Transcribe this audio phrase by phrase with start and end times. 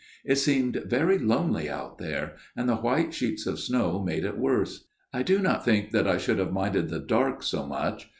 [0.25, 4.87] It seemed very lonely out there, and the white sheets of snow made it worse.
[5.13, 8.09] I do not think that I should have minded the dark so much.